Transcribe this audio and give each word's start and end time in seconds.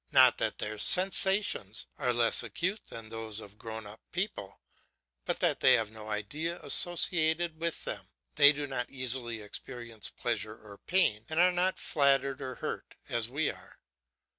Not 0.11 0.39
that 0.39 0.57
their 0.57 0.79
sensations 0.79 1.85
are 1.99 2.11
less 2.11 2.41
acute 2.41 2.85
than 2.89 3.09
those 3.09 3.39
of 3.39 3.59
grown 3.59 3.85
up 3.85 4.01
people, 4.11 4.59
but 5.25 5.39
that 5.41 5.59
there 5.59 5.79
is 5.83 5.91
no 5.91 6.09
idea 6.09 6.59
associated 6.63 7.59
with 7.61 7.85
them; 7.85 8.07
they 8.35 8.51
do 8.51 8.65
not 8.65 8.89
easily 8.89 9.43
experience 9.43 10.09
pleasure 10.09 10.55
or 10.55 10.79
pain, 10.79 11.27
and 11.29 11.39
are 11.39 11.51
not 11.51 11.77
flattered 11.77 12.41
or 12.41 12.55
hurt 12.55 12.95
as 13.09 13.29
we 13.29 13.51
are. 13.51 13.79